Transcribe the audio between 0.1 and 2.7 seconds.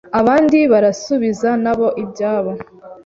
abandi barasubiza nabo ibyabo